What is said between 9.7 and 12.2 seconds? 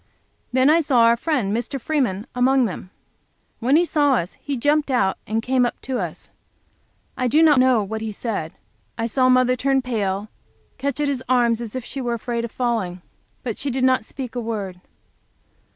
pale and catch at his arm as if she were